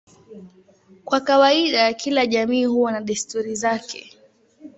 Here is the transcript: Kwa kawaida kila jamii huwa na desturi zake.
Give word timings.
Kwa 1.05 1.19
kawaida 1.21 1.93
kila 1.93 2.25
jamii 2.25 2.65
huwa 2.65 2.91
na 2.91 3.01
desturi 3.01 3.55
zake. 3.55 4.17